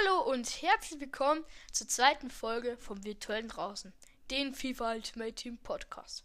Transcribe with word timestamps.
Hallo 0.00 0.20
und 0.30 0.62
herzlich 0.62 1.00
willkommen 1.00 1.44
zur 1.72 1.88
zweiten 1.88 2.30
Folge 2.30 2.76
vom 2.78 3.04
virtuellen 3.04 3.48
Draußen, 3.48 3.92
den 4.30 4.54
FIFA 4.54 4.92
Ultimate 4.92 5.32
Team 5.32 5.58
Podcast. 5.58 6.24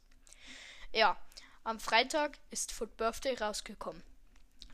Ja, 0.94 1.18
am 1.64 1.80
Freitag 1.80 2.38
ist 2.52 2.72
Foot 2.72 2.96
Birthday 2.96 3.36
rausgekommen. 3.36 4.04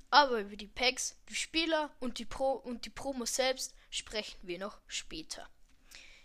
Aber 0.09 0.41
über 0.41 0.55
die 0.55 0.67
Packs, 0.67 1.15
die 1.29 1.35
Spieler 1.35 1.89
und 1.99 2.19
die 2.19 2.25
Pro 2.25 2.51
und 2.51 2.85
die 2.85 2.89
Promos 2.89 3.35
selbst 3.35 3.73
sprechen 3.89 4.37
wir 4.43 4.59
noch 4.59 4.77
später. 4.87 5.47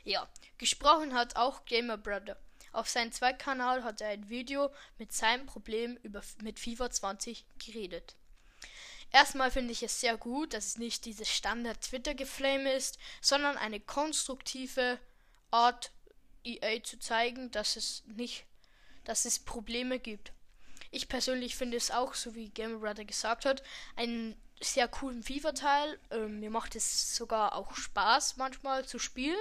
Ja, 0.05 0.29
gesprochen 0.59 1.15
hat 1.15 1.37
auch 1.37 1.65
Gamer 1.67 1.97
Brother. 1.97 2.37
Auf 2.73 2.89
seinem 2.89 3.13
Zweitkanal 3.13 3.85
hat 3.85 4.01
er 4.01 4.09
ein 4.09 4.29
Video 4.29 4.71
mit 4.99 5.13
seinem 5.13 5.47
Problem 5.47 5.97
über, 6.03 6.21
mit 6.43 6.59
FIFA 6.59 6.91
20 6.91 7.47
geredet. 7.59 8.17
Erstmal 9.13 9.51
finde 9.51 9.73
ich 9.73 9.83
es 9.83 10.01
sehr 10.01 10.17
gut, 10.17 10.53
dass 10.53 10.67
es 10.67 10.79
nicht 10.79 11.05
dieses 11.05 11.29
Standard-Twitter-Geflame 11.29 12.73
ist, 12.73 12.99
sondern 13.21 13.57
eine 13.57 13.81
konstruktive 13.81 14.99
Art, 15.51 15.93
EA 16.45 16.83
zu 16.83 16.99
zeigen, 16.99 17.51
dass 17.51 17.77
es 17.77 18.05
nicht, 18.07 18.45
dass 19.05 19.25
es 19.25 19.39
Probleme 19.39 19.99
gibt. 19.99 20.33
Ich 20.91 21.09
persönlich 21.09 21.57
finde 21.57 21.77
es 21.77 21.91
auch, 21.91 22.15
so 22.15 22.35
wie 22.35 22.51
Game 22.51 22.81
Brother 22.81 23.05
gesagt 23.05 23.45
hat, 23.45 23.63
einen 23.97 24.37
sehr 24.61 24.89
coolen 24.89 25.23
FIFA-Teil. 25.23 25.99
Ähm, 26.11 26.41
mir 26.41 26.51
macht 26.51 26.77
es 26.77 27.17
sogar 27.17 27.55
auch 27.55 27.75
Spaß 27.75 28.37
manchmal 28.37 28.87
zu 28.87 28.99
spielen. 28.99 29.39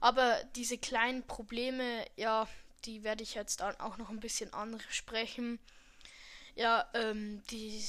Aber 0.00 0.42
diese 0.56 0.78
kleinen 0.78 1.26
Probleme, 1.26 2.04
ja, 2.16 2.48
die 2.84 3.04
werde 3.04 3.22
ich 3.22 3.34
jetzt 3.34 3.60
dann 3.60 3.78
auch 3.80 3.98
noch 3.98 4.10
ein 4.10 4.20
bisschen 4.20 4.52
ansprechen. 4.52 5.58
Ja, 6.54 6.88
ähm, 6.94 7.42
die, 7.50 7.82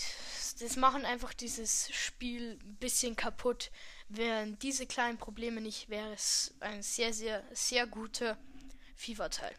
das 0.59 0.75
machen 0.77 1.05
einfach 1.05 1.33
dieses 1.33 1.93
Spiel 1.93 2.59
ein 2.63 2.75
bisschen 2.77 3.15
kaputt. 3.15 3.71
Wären 4.09 4.57
diese 4.59 4.85
kleinen 4.85 5.17
Probleme 5.17 5.59
nicht, 5.59 5.89
wäre 5.89 6.13
es 6.13 6.53
ein 6.59 6.81
sehr, 6.83 7.13
sehr, 7.13 7.43
sehr 7.51 7.87
guter 7.87 8.37
FIFA-Teil. 8.95 9.55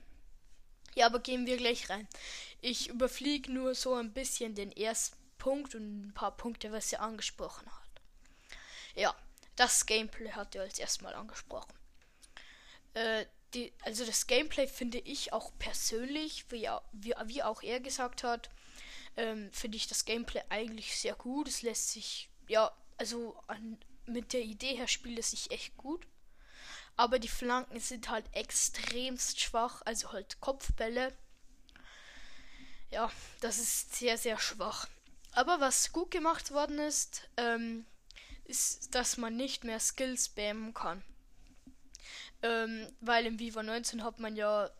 Ja, 0.94 1.06
aber 1.06 1.18
gehen 1.18 1.46
wir 1.46 1.56
gleich 1.56 1.90
rein. 1.90 2.06
Ich 2.60 2.88
überfliege 2.88 3.52
nur 3.52 3.74
so 3.74 3.94
ein 3.94 4.12
bisschen 4.12 4.54
den 4.54 4.72
ersten 4.72 5.18
Punkt 5.38 5.74
und 5.74 6.06
ein 6.06 6.14
paar 6.14 6.36
Punkte, 6.36 6.72
was 6.72 6.92
er 6.92 7.02
angesprochen 7.02 7.66
hat. 7.66 7.84
Ja, 8.94 9.14
das 9.56 9.86
Gameplay 9.86 10.30
hat 10.30 10.54
er 10.54 10.62
als 10.62 10.78
erstmal 10.78 11.14
angesprochen. 11.14 11.72
Äh, 12.94 13.26
die, 13.54 13.72
also 13.82 14.04
das 14.06 14.26
Gameplay 14.26 14.66
finde 14.66 14.98
ich 14.98 15.32
auch 15.32 15.52
persönlich, 15.58 16.44
wie, 16.50 16.68
wie, 16.92 17.14
wie 17.24 17.42
auch 17.42 17.62
er 17.62 17.80
gesagt 17.80 18.22
hat, 18.22 18.50
ähm, 19.16 19.50
finde 19.52 19.76
ich 19.76 19.86
das 19.86 20.04
Gameplay 20.04 20.42
eigentlich 20.48 20.98
sehr 20.98 21.14
gut. 21.14 21.48
Es 21.48 21.62
lässt 21.62 21.92
sich, 21.92 22.28
ja, 22.48 22.72
also 22.96 23.36
an, 23.46 23.78
mit 24.06 24.32
der 24.32 24.42
Idee 24.42 24.76
her 24.76 24.88
spielt 24.88 25.18
es 25.18 25.30
sich 25.30 25.50
echt 25.50 25.76
gut. 25.76 26.06
Aber 26.96 27.18
die 27.18 27.28
Flanken 27.28 27.80
sind 27.80 28.08
halt 28.08 28.24
extremst 28.32 29.40
schwach, 29.40 29.82
also 29.84 30.12
halt 30.12 30.40
Kopfbälle. 30.40 31.12
Ja, 32.90 33.10
das 33.40 33.58
ist 33.58 33.96
sehr, 33.96 34.16
sehr 34.16 34.38
schwach. 34.38 34.88
Aber 35.32 35.58
was 35.58 35.90
gut 35.92 36.12
gemacht 36.12 36.52
worden 36.52 36.78
ist, 36.78 37.28
ähm, 37.36 37.84
ist, 38.44 38.94
dass 38.94 39.16
man 39.16 39.36
nicht 39.36 39.64
mehr 39.64 39.80
Skills 39.80 40.26
spammen 40.26 40.74
kann. 40.74 41.02
Ähm, 42.42 42.86
weil 43.00 43.26
im 43.26 43.38
Viva 43.38 43.62
19 43.62 44.04
hat 44.04 44.20
man 44.20 44.36
ja 44.36 44.70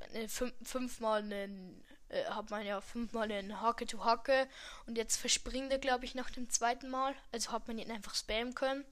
eine, 0.00 0.28
fünf, 0.28 0.54
fünfmal 0.62 1.22
einen 1.22 1.84
äh, 2.10 2.24
hat 2.24 2.50
man 2.50 2.66
ja 2.66 2.80
fünfmal 2.80 3.30
in 3.30 3.60
Hacke 3.60 3.86
to 3.86 4.04
Hacke 4.04 4.48
und 4.86 4.96
jetzt 4.96 5.16
verspringt 5.16 5.72
er, 5.72 5.78
glaube 5.78 6.04
ich, 6.04 6.14
nach 6.14 6.30
dem 6.30 6.50
zweiten 6.50 6.90
Mal. 6.90 7.14
Also 7.32 7.52
hat 7.52 7.68
man 7.68 7.78
ihn 7.78 7.90
einfach 7.90 8.14
spammen 8.14 8.54
können. 8.54 8.84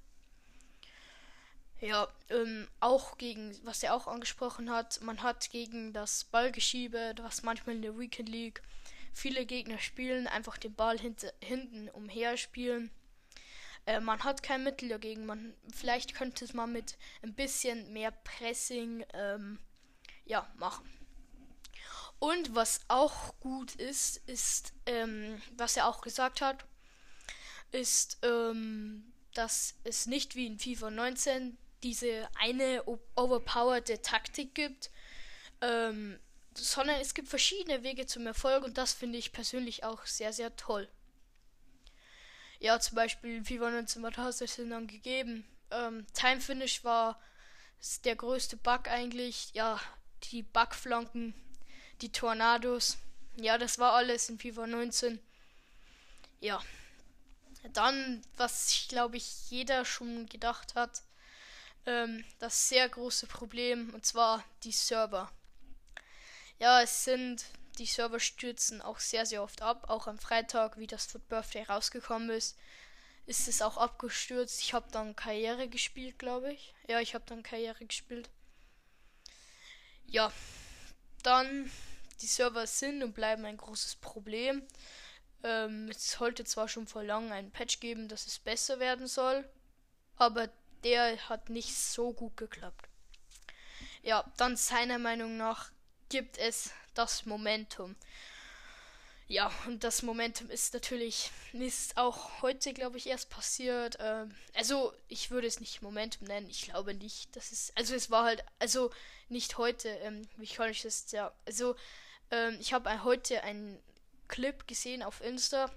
Ja, 1.81 2.09
ähm, 2.31 2.67
auch 2.81 3.19
gegen, 3.19 3.57
was 3.65 3.83
er 3.83 3.95
auch 3.95 4.09
angesprochen 4.09 4.71
hat, 4.71 5.01
man 5.01 5.23
hat 5.23 5.51
gegen 5.51 5.93
das 5.93 6.25
Ballgeschiebe, 6.25 7.15
was 7.19 7.43
manchmal 7.43 7.77
in 7.77 7.83
der 7.83 7.97
Weekend 7.99 8.29
League 8.29 8.63
viele 9.13 9.47
Gegner 9.47 9.79
spielen, 9.79 10.27
einfach 10.27 10.59
den 10.59 10.75
Ball 10.75 10.99
hinter, 10.99 11.33
hinten 11.41 11.89
umher 11.91 12.37
spielen. 12.37 12.91
Äh, 13.87 14.01
man 14.01 14.25
hat 14.25 14.43
kein 14.43 14.65
Mittel 14.65 14.89
dagegen. 14.89 15.25
Man, 15.25 15.55
vielleicht 15.73 16.15
könnte 16.15 16.45
es 16.45 16.53
man 16.53 16.73
mit 16.73 16.99
ein 17.23 17.35
bisschen 17.35 17.93
mehr 17.93 18.11
Pressing 18.11 19.05
ähm, 19.15 19.59
ja, 20.25 20.51
machen. 20.57 20.89
Und 22.19 22.55
was 22.55 22.81
auch 22.89 23.39
gut 23.41 23.75
ist, 23.77 24.17
ist, 24.29 24.73
ähm, 24.87 25.41
was 25.57 25.77
er 25.77 25.87
auch 25.87 26.01
gesagt 26.01 26.41
hat, 26.41 26.65
ist, 27.71 28.19
ähm, 28.23 29.13
dass 29.35 29.75
es 29.85 30.07
nicht 30.07 30.35
wie 30.35 30.47
in 30.47 30.59
FIFA 30.59 30.91
19 30.91 31.57
diese 31.83 32.29
eine 32.41 32.83
overpowerte 33.15 34.03
Taktik 34.03 34.55
gibt, 34.55 34.91
ähm, 35.61 36.19
sondern 36.55 37.01
es 37.01 37.15
gibt 37.15 37.29
verschiedene 37.29 37.85
Wege 37.85 38.07
zum 38.07 38.27
Erfolg 38.27 38.65
und 38.65 38.79
das 38.79 38.93
finde 38.93 39.19
ich 39.19 39.33
persönlich 39.33 39.85
auch 39.85 40.05
sehr, 40.07 40.33
sehr 40.33 40.57
toll. 40.57 40.89
Ja, 42.59 42.81
zum 42.81 42.97
Beispiel 42.97 43.37
in 43.37 43.45
FIFA 43.45 43.71
19 43.71 44.05
hat 44.05 44.41
es 44.41 44.57
dann 44.57 44.89
gegeben. 44.89 45.47
Ähm, 45.71 46.05
Time 46.15 46.41
Finish 46.41 46.83
war 46.83 47.21
der 48.05 48.17
größte 48.17 48.57
Bug 48.57 48.89
eigentlich. 48.89 49.53
Ja, 49.55 49.81
die 50.25 50.43
Bugflanken 50.43 51.35
die 52.01 52.13
Tornados. 52.13 52.99
Ja, 53.37 53.59
das 53.59 53.79
war 53.79 53.93
alles 53.93 54.29
in 54.29 54.39
FIFA 54.39 54.67
19. 54.67 55.19
Ja. 56.41 56.61
Dann, 57.73 58.23
was 58.37 58.71
ich 58.71 58.89
glaube 58.89 59.17
ich 59.17 59.51
jeder 59.51 59.85
schon 59.85 60.27
gedacht 60.29 60.75
hat, 60.75 61.03
ähm, 61.87 62.25
das 62.39 62.69
sehr 62.69 62.89
große 62.89 63.27
Problem, 63.27 63.91
und 63.95 64.07
zwar 64.07 64.45
die 64.63 64.73
Server. 64.73 65.31
Ja, 66.59 66.83
es 66.83 67.05
sind, 67.05 67.45
die 67.79 67.87
Server 67.87 68.21
stürzen 68.21 68.83
auch 68.83 68.99
sehr, 68.99 69.27
sehr 69.27 69.43
oft 69.43 69.63
ab. 69.63 69.89
Auch 69.89 70.07
am 70.07 70.19
Freitag, 70.19 70.79
wie 70.79 70.87
das 70.87 71.07
Foot 71.07 71.29
Birthday 71.29 71.63
rausgekommen 71.65 72.31
ist, 72.31 72.57
ist 73.27 73.47
es 73.49 73.63
auch 73.63 73.77
abgestürzt. 73.77 74.61
Ich 74.61 74.75
habe 74.75 74.91
dann 74.91 75.15
Karriere 75.15 75.69
gespielt, 75.69 76.19
glaube 76.19 76.53
ich. 76.53 76.75
Ja, 76.89 77.01
ich 77.01 77.15
habe 77.15 77.25
dann 77.27 77.43
Karriere 77.43 77.85
gespielt. 77.85 78.29
Ja, 80.07 80.33
dann 81.23 81.71
die 82.21 82.27
Server 82.27 82.67
sind 82.67 83.03
und 83.03 83.15
bleiben 83.15 83.45
ein 83.45 83.57
großes 83.57 83.97
Problem. 83.97 84.63
Ähm, 85.43 85.89
es 85.89 86.13
sollte 86.13 86.45
zwar 86.45 86.69
schon 86.69 86.87
vor 86.87 87.05
langem 87.05 87.33
einen 87.33 87.51
Patch 87.51 87.81
geben, 87.81 88.09
dass 88.09 88.27
es 88.27 88.39
besser 88.39 88.81
werden 88.81 89.07
soll, 89.07 89.49
aber 90.17 90.49
der 90.85 91.29
hat 91.29 91.51
nicht 91.51 91.75
so 91.75 92.13
gut 92.13 92.37
geklappt. 92.37 92.89
Ja, 94.03 94.25
dann 94.37 94.57
seiner 94.57 94.99
Meinung 94.99 95.37
nach 95.37 95.71
gibt 96.09 96.39
es 96.39 96.71
das 96.95 97.27
Momentum. 97.27 97.97
Ja, 99.31 99.53
und 99.67 99.85
das 99.85 100.03
Momentum 100.03 100.49
ist 100.49 100.73
natürlich, 100.73 101.31
ist 101.53 101.99
auch 101.99 102.41
heute, 102.41 102.73
glaube 102.73 102.97
ich, 102.97 103.07
erst 103.07 103.29
passiert. 103.29 103.99
Ähm, 104.01 104.35
also, 104.55 104.95
ich 105.07 105.31
würde 105.31 105.47
es 105.47 105.61
nicht 105.61 105.83
Momentum 105.83 106.27
nennen. 106.27 106.49
Ich 106.49 106.63
glaube 106.63 106.95
nicht, 106.95 107.37
dass 107.37 107.53
es, 107.53 107.71
also 107.77 107.95
es 107.95 108.11
war 108.11 108.25
halt, 108.25 108.43
also 108.59 108.91
nicht 109.29 109.59
heute, 109.59 109.91
ähm, 109.91 110.27
wie 110.39 110.47
kann 110.47 110.71
ich 110.71 110.81
das, 110.81 111.13
ja, 111.13 111.31
also 111.45 111.77
ähm, 112.31 112.57
ich 112.61 112.73
habe 112.73 113.05
heute 113.05 113.43
einen 113.43 113.81
Clip 114.29 114.67
gesehen 114.67 115.03
auf 115.03 115.21
Insta, 115.21 115.71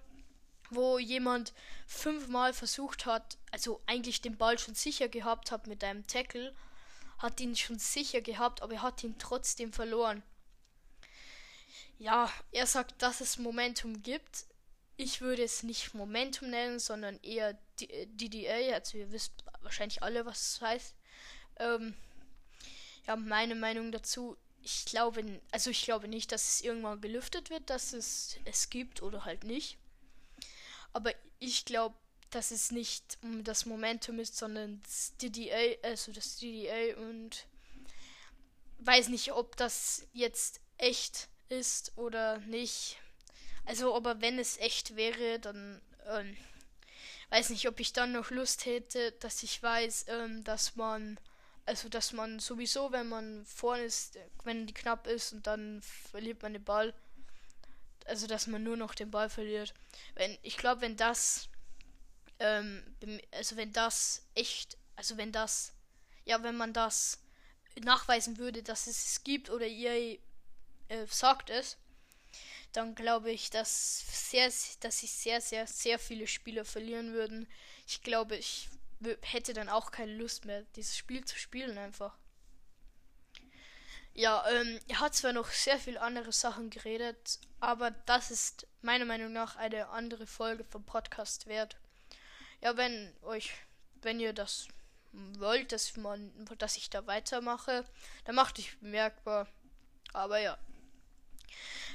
wo 0.70 1.00
jemand 1.00 1.54
fünfmal 1.86 2.54
versucht 2.54 3.06
hat, 3.06 3.38
also 3.52 3.82
eigentlich 3.88 4.22
den 4.22 4.38
Ball 4.38 4.58
schon 4.58 4.76
sicher 4.76 5.10
gehabt 5.10 5.52
hat 5.52 5.68
mit 5.68 5.84
einem 5.84 6.08
Tackle, 6.08 6.56
hat 7.18 7.40
ihn 7.40 7.56
schon 7.56 7.78
sicher 7.78 8.22
gehabt, 8.22 8.62
aber 8.62 8.74
er 8.74 8.82
hat 8.82 9.04
ihn 9.04 9.18
trotzdem 9.18 9.74
verloren. 9.74 10.24
Ja, 12.00 12.32
er 12.52 12.66
sagt, 12.66 13.02
dass 13.02 13.22
es 13.22 13.38
Momentum 13.38 14.02
gibt. 14.02 14.46
Ich 14.98 15.22
würde 15.22 15.44
es 15.44 15.62
nicht 15.62 15.94
Momentum 15.94 16.50
nennen, 16.50 16.80
sondern 16.80 17.20
eher 17.22 17.58
DDA. 17.80 18.74
Also 18.74 18.98
ihr 18.98 19.12
wisst 19.12 19.44
wahrscheinlich 19.62 20.02
alle, 20.02 20.26
was 20.26 20.56
es 20.56 20.62
heißt. 20.62 20.96
Ähm, 21.58 21.96
ja, 23.06 23.16
meine 23.16 23.56
Meinung 23.56 23.92
dazu 23.92 24.36
ich 24.64 24.86
glaube, 24.86 25.42
also 25.52 25.70
ich 25.70 25.84
glaube 25.84 26.08
nicht, 26.08 26.32
dass 26.32 26.56
es 26.56 26.62
irgendwann 26.62 27.02
gelüftet 27.02 27.50
wird, 27.50 27.70
dass 27.70 27.94
es 27.94 28.38
es 28.46 28.70
gibt 28.70 29.02
oder 29.02 29.26
halt 29.26 29.44
nicht. 29.44 29.78
Aber 30.94 31.12
ich 31.40 31.66
glaube, 31.66 31.96
dass 32.30 32.52
es 32.52 32.72
nicht 32.72 33.18
das 33.44 33.66
Momentum 33.66 34.20
ist, 34.20 34.38
sondern 34.38 34.82
das 34.84 35.14
DDA, 35.22 35.76
also 35.84 36.12
das 36.12 36.38
DDA 36.38 36.98
und 36.98 37.46
weiß 38.80 39.10
nicht, 39.10 39.34
ob 39.34 39.56
das 39.58 40.08
jetzt 40.14 40.62
echt 40.78 41.28
ist 41.50 41.98
oder 41.98 42.40
nicht. 42.40 42.98
Also, 43.66 43.96
aber 43.96 44.22
wenn 44.22 44.40
es 44.40 44.58
echt 44.58 44.96
wäre, 44.96 45.40
dann 45.40 45.82
ähm, 46.08 46.36
weiß 47.30 47.50
nicht, 47.50 47.68
ob 47.68 47.80
ich 47.80 47.94
dann 47.94 48.14
noch 48.14 48.32
Lust 48.32 48.66
hätte, 48.66 49.12
dass 49.14 49.44
ich 49.44 49.62
weiß, 49.62 50.06
ähm, 50.08 50.44
dass 50.44 50.76
man 50.76 51.20
also 51.72 51.88
dass 51.88 52.12
man 52.12 52.40
sowieso, 52.40 52.92
wenn 52.92 53.08
man 53.08 53.46
vorne 53.46 53.84
ist, 53.84 54.18
wenn 54.44 54.68
die 54.68 54.74
knapp 54.74 55.08
ist 55.08 55.32
und 55.32 55.48
dann 55.48 55.82
verliert 55.82 56.42
man 56.44 56.52
den 56.52 56.66
Ball, 56.66 56.94
also 58.06 58.28
dass 58.28 58.46
man 58.48 58.62
nur 58.62 58.76
noch 58.76 58.94
den 58.94 59.10
Ball 59.10 59.30
verliert. 59.30 59.74
Wenn 60.16 60.38
ich 60.42 60.58
glaube, 60.58 60.82
wenn 60.82 60.98
das 60.98 61.48
ähm, 62.40 62.84
also 63.32 63.56
wenn 63.56 63.72
das 63.72 64.24
echt, 64.36 64.78
also 64.98 65.16
wenn 65.16 65.32
das, 65.32 65.72
ja, 66.26 66.44
wenn 66.44 66.58
man 66.58 66.74
das 66.74 67.20
nachweisen 67.80 68.38
würde, 68.38 68.64
dass 68.64 68.88
es 68.88 69.06
es 69.06 69.24
gibt 69.24 69.50
oder 69.50 69.66
ihr 69.66 70.20
äh, 70.90 71.08
sagt 71.08 71.50
es, 71.50 71.78
dann 72.74 72.96
glaube 72.96 73.32
ich, 73.32 73.50
dass 73.50 74.30
sehr, 74.30 74.52
dass 74.82 75.00
sich 75.00 75.12
sehr, 75.12 75.40
sehr, 75.40 75.68
sehr 75.68 76.00
viele 76.00 76.28
Spieler 76.28 76.66
verlieren 76.66 77.14
würden. 77.14 77.48
Ich 77.88 78.02
glaube, 78.02 78.36
ich 78.36 78.68
hätte 79.22 79.54
dann 79.54 79.70
auch 79.70 79.92
keine 79.92 80.16
Lust 80.16 80.46
mehr, 80.46 80.64
dieses 80.76 80.98
Spiel 80.98 81.26
zu 81.26 81.38
spielen 81.38 81.78
einfach. 81.78 82.18
Ja, 84.14 84.46
ähm, 84.50 84.80
er 84.88 85.00
hat 85.00 85.16
zwar 85.16 85.32
noch 85.32 85.50
sehr 85.50 85.80
viel 85.80 85.98
andere 85.98 86.34
Sachen 86.34 86.70
geredet, 86.70 87.40
aber 87.60 87.92
das 87.92 88.30
ist 88.30 88.68
meiner 88.82 89.06
Meinung 89.06 89.32
nach 89.32 89.56
eine 89.56 89.88
andere 89.90 90.28
Folge 90.28 90.66
vom 90.66 90.84
Podcast 90.84 91.48
wert. 91.48 91.78
Ja, 92.60 92.76
wenn 92.76 93.14
euch, 93.22 93.54
wenn 94.02 94.20
ihr 94.20 94.34
das 94.34 94.68
wollt, 95.14 95.72
dass 95.72 95.96
man, 95.98 96.32
dass 96.58 96.78
ich 96.78 96.90
da 96.90 97.08
weitermache, 97.08 97.86
dann 98.26 98.36
macht 98.36 98.60
ich 98.60 98.78
bemerkbar. 98.80 99.48
Aber 100.14 100.40
ja. 100.40 100.58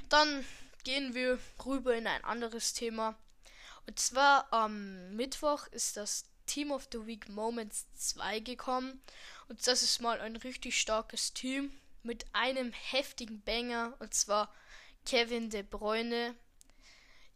Dann 0.09 0.45
gehen 0.85 1.15
wir 1.15 1.39
rüber 1.65 1.95
in 1.95 2.07
ein 2.07 2.25
anderes 2.25 2.73
Thema. 2.73 3.17
Und 3.87 3.99
zwar 3.99 4.53
am 4.53 5.15
Mittwoch 5.15 5.67
ist 5.69 5.97
das 5.97 6.25
Team 6.47 6.71
of 6.71 6.89
the 6.93 7.07
Week 7.07 7.29
Moments 7.29 7.87
2 7.95 8.41
gekommen. 8.41 9.01
Und 9.49 9.67
das 9.67 9.83
ist 9.83 10.01
mal 10.01 10.21
ein 10.21 10.37
richtig 10.37 10.81
starkes 10.81 11.33
Team 11.33 11.73
mit 12.03 12.25
einem 12.33 12.73
heftigen 12.73 13.43
Banger. 13.43 13.95
Und 13.99 14.15
zwar 14.15 14.53
Kevin 15.05 15.51
De 15.51 15.63
Bruyne. 15.63 16.35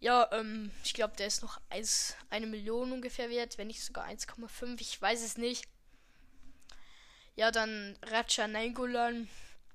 Ja, 0.00 0.28
ähm, 0.32 0.70
ich 0.82 0.94
glaube, 0.94 1.16
der 1.16 1.26
ist 1.26 1.42
noch 1.42 1.60
1, 1.68 2.16
eine 2.30 2.46
Million 2.46 2.92
ungefähr 2.92 3.28
wert, 3.28 3.58
wenn 3.58 3.66
nicht 3.66 3.84
sogar 3.84 4.06
1,5. 4.06 4.80
Ich 4.80 5.00
weiß 5.00 5.22
es 5.22 5.36
nicht. 5.36 5.68
Ja, 7.36 7.50
dann 7.50 7.96
Raja 8.02 8.48
Nainggolan. 8.48 9.28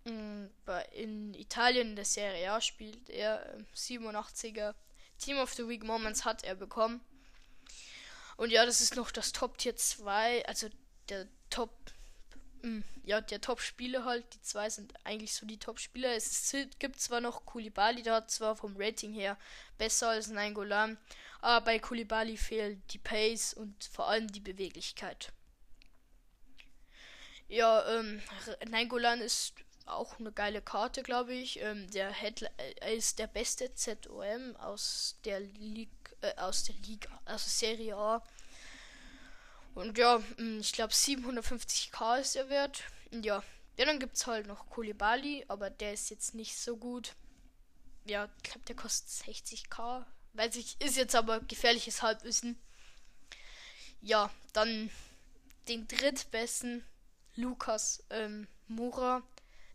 Mm, 0.05 0.45
in 0.93 1.33
Italien 1.33 1.89
in 1.89 1.95
der 1.95 2.05
Serie 2.05 2.51
A 2.51 2.61
spielt 2.61 3.09
er 3.09 3.57
87er. 3.75 4.69
Ähm, 4.69 4.73
Team 5.17 5.38
of 5.38 5.53
the 5.53 5.67
Week 5.67 5.83
Moments 5.83 6.25
hat 6.25 6.43
er 6.43 6.55
bekommen. 6.55 7.01
Und 8.37 8.51
ja, 8.51 8.65
das 8.65 8.81
ist 8.81 8.95
noch 8.95 9.11
das 9.11 9.31
Top 9.31 9.57
Tier 9.57 9.75
2, 9.75 10.45
also 10.45 10.67
der 11.09 11.27
Top 11.49 11.71
hm, 12.65 12.83
ja, 13.03 13.21
der 13.21 13.41
Top-Spieler 13.41 14.05
halt, 14.05 14.25
die 14.33 14.41
zwei 14.41 14.71
sind 14.71 14.91
eigentlich 15.03 15.35
so 15.35 15.45
die 15.45 15.59
Top-Spieler. 15.59 16.15
Es 16.15 16.51
gibt 16.79 16.99
zwar 16.99 17.21
noch 17.21 17.45
Kulibali, 17.45 18.01
der 18.01 18.15
hat 18.15 18.31
zwar 18.31 18.55
vom 18.55 18.75
Rating 18.75 19.13
her 19.13 19.37
besser 19.77 20.09
als 20.09 20.29
Nainggolan, 20.29 20.97
aber 21.41 21.63
bei 21.63 21.77
Kulibali 21.77 22.37
fehlt 22.37 22.79
die 22.91 22.97
Pace 22.97 23.53
und 23.53 23.83
vor 23.83 24.07
allem 24.07 24.27
die 24.31 24.39
Beweglichkeit. 24.39 25.31
Ja, 27.47 27.88
ähm, 27.99 28.19
Nainggolan 28.67 29.21
ist 29.21 29.53
auch 29.85 30.19
eine 30.19 30.31
geile 30.31 30.63
Karte, 30.63 31.03
glaube 31.03 31.35
ich. 31.35 31.61
Ähm, 31.61 31.88
der 31.91 32.09
Headla 32.09 32.49
äh, 32.57 32.97
ist 32.97 33.19
der 33.19 33.27
beste 33.27 33.75
ZOM 33.75 34.55
aus 34.55 35.19
der 35.23 35.39
Liga, 35.39 35.91
äh, 36.25 36.39
aus 36.39 36.63
der 36.63 36.75
Liga, 36.75 37.10
also 37.25 37.50
Serie 37.50 37.95
A. 37.95 38.24
Und 39.74 39.98
ja, 39.98 40.19
mm, 40.38 40.60
ich 40.60 40.72
glaube 40.72 40.94
750k 40.94 42.19
ist 42.22 42.36
der 42.36 42.50
Wert. 42.50 42.83
Ja, 43.12 43.44
ja 43.77 43.86
dann 43.86 44.00
gibt 44.00 44.16
es 44.16 44.25
halt 44.25 44.48
noch 44.48 44.69
Kulibali, 44.69 45.45
aber 45.48 45.69
der 45.69 45.94
ist 45.94 46.10
jetzt 46.10 46.33
nicht 46.33 46.57
so 46.57 46.77
gut. 46.77 47.13
Ja, 48.06 48.30
ich 48.38 48.44
glaube, 48.44 48.66
der 48.68 48.75
kostet 48.75 49.10
60k. 49.10 50.06
Weiß 50.33 50.56
ich, 50.56 50.80
ist 50.81 50.98
jetzt 50.98 51.16
aber 51.16 51.39
gefährliches 51.42 52.01
Halbwissen. 52.01 52.60
Ja, 54.01 54.30
dann 54.54 54.89
den 55.68 55.88
drittbesten 55.88 56.83
Lukas 57.36 58.04
ähm, 58.10 58.48
Mura, 58.68 59.24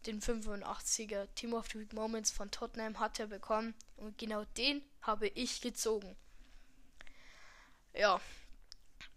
den 0.07 0.21
85er 0.23 1.27
Team 1.35 1.53
of 1.53 1.67
the 1.73 1.81
Week 1.81 1.93
Moments 1.93 2.31
von 2.31 2.51
Tottenham 2.51 3.01
hat 3.01 3.19
er 3.21 3.27
bekommen. 3.27 3.75
Und 3.97 4.17
genau 4.19 4.45
den 4.57 4.83
habe 5.03 5.29
ich 5.29 5.61
gezogen. 5.61 6.17
Ja, 8.01 8.19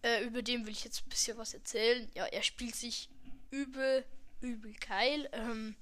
äh, 0.01 0.25
über 0.25 0.41
den 0.41 0.65
will 0.65 0.73
ich 0.73 0.83
jetzt 0.83 1.05
ein 1.05 1.09
bisschen 1.09 1.37
was 1.37 1.53
erzählen. 1.53 2.11
Ja, 2.15 2.25
er 2.25 2.43
spielt 2.43 2.75
sich 2.75 3.07
übel, 3.49 4.03
übel 4.41 4.73
geil. 4.73 5.29
Ähm, 5.31 5.77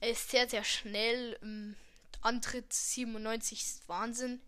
er 0.00 0.08
ist 0.08 0.30
sehr, 0.30 0.48
sehr 0.48 0.64
schnell. 0.64 1.38
Ähm, 1.42 1.76
Antritt 2.22 2.72
97 2.72 3.60
ist 3.60 3.86
Wahnsinn. 3.86 4.40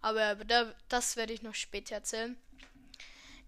Aber 0.00 0.34
da, 0.44 0.74
das 0.88 1.14
werde 1.14 1.32
ich 1.32 1.42
noch 1.42 1.54
später 1.54 1.94
erzählen. 1.94 2.36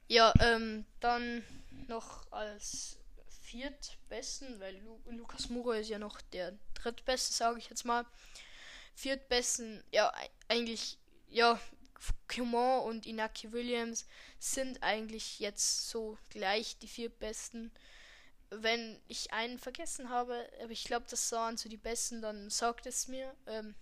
Ja, 0.06 0.32
ähm, 0.38 0.86
dann 1.00 1.44
noch 1.88 2.30
als 2.30 2.98
viertbesten, 3.42 4.60
weil 4.60 4.76
Lu 4.76 5.00
Lukas 5.06 5.48
Mura 5.48 5.74
ist 5.74 5.90
ja 5.90 5.98
noch 5.98 6.20
der 6.20 6.56
drittbeste, 6.74 7.32
sage 7.32 7.58
ich 7.58 7.68
jetzt 7.68 7.84
mal. 7.84 8.06
Viertbesten, 8.94 9.82
ja, 9.90 10.12
eigentlich, 10.46 10.98
ja, 11.28 11.60
Coman 12.28 12.82
und 12.82 13.06
Inaki 13.06 13.52
Williams 13.52 14.06
sind 14.38 14.82
eigentlich 14.82 15.38
jetzt 15.38 15.88
so 15.88 16.18
gleich 16.30 16.78
die 16.78 16.88
vier 16.88 17.10
besten. 17.10 17.70
Wenn 18.50 19.00
ich 19.06 19.32
einen 19.32 19.58
vergessen 19.58 20.10
habe, 20.10 20.48
aber 20.62 20.70
ich 20.70 20.84
glaube, 20.84 21.06
das 21.08 21.30
waren 21.32 21.56
so 21.56 21.68
die 21.68 21.76
besten, 21.76 22.22
dann 22.22 22.50
sagt 22.50 22.86
es 22.86 23.06
mir. 23.06 23.34
Ähm, 23.46 23.74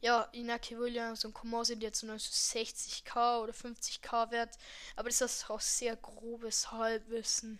ja, 0.00 0.22
Inaki 0.32 0.78
Williams 0.78 1.24
und 1.24 1.34
Coman 1.34 1.64
sind 1.64 1.82
jetzt 1.82 2.02
nur 2.02 2.18
so 2.18 2.30
60k 2.30 3.40
oder 3.42 3.52
50k 3.52 4.30
wert, 4.30 4.56
aber 4.96 5.08
das 5.08 5.20
ist 5.20 5.50
auch 5.50 5.60
sehr 5.60 5.96
grobes 5.96 6.72
Halbwissen. 6.72 7.58